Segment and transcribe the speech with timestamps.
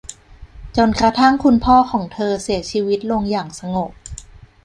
[0.77, 3.91] จนกระทั่งคุณพ่อของเธอเสียชีวิตลงอย่างสงบ